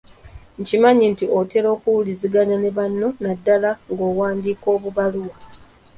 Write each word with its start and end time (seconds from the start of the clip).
Nkimanyi 0.61 1.05
nti 1.13 1.25
otera 1.39 1.67
okuwuliziganya 1.75 2.55
ne 2.59 2.69
banno 2.77 3.07
naddala 3.23 3.71
ng’owandiika 3.91 4.67
obubaluwa? 4.75 5.35